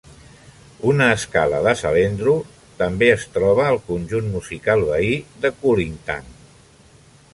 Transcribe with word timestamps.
Una 0.91 1.09
escala 1.15 1.59
de 1.67 1.73
"salendro" 1.81 2.33
també 2.79 3.09
es 3.17 3.27
troba 3.35 3.67
al 3.73 3.77
conjunt 3.91 4.33
musical 4.37 4.87
veí 4.89 5.13
de 5.45 5.53
Kulintang. 5.61 6.33